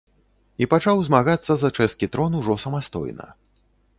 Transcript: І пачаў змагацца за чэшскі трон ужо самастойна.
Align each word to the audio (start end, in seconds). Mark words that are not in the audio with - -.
І 0.65 0.67
пачаў 0.71 1.01
змагацца 1.09 1.51
за 1.63 1.69
чэшскі 1.77 2.09
трон 2.15 2.31
ужо 2.39 2.57
самастойна. 2.65 3.27